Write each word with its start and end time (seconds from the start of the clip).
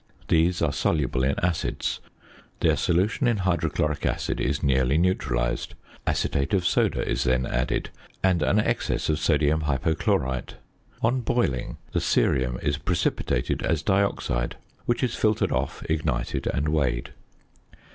These 0.29 0.63
are 0.63 0.73
soluble 0.73 1.23
in 1.23 1.35
acids. 1.43 1.99
Their 2.61 2.75
solution 2.75 3.27
in 3.27 3.37
hydrochloric 3.37 4.03
acid 4.03 4.39
is 4.41 4.63
nearly 4.63 4.97
neutralised; 4.97 5.75
acetate 6.07 6.55
of 6.55 6.65
soda 6.65 7.07
is 7.07 7.23
then 7.23 7.45
added, 7.45 7.91
and 8.23 8.41
an 8.41 8.57
excess 8.59 9.09
of 9.09 9.19
sodium 9.19 9.65
hypochlorite. 9.65 10.55
On 11.03 11.19
boiling, 11.21 11.77
the 11.91 11.99
cerium 12.01 12.57
is 12.63 12.79
precipitated 12.79 13.61
as 13.61 13.83
dioxide, 13.83 14.55
which 14.87 15.03
is 15.03 15.13
filtered 15.13 15.51
off, 15.51 15.83
ignited, 15.87 16.47
and 16.47 16.69
weighed. 16.69 17.11